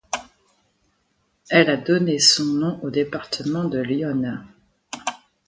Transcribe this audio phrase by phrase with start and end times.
[1.51, 4.43] Elle a donné son nom au département de l'Yonne.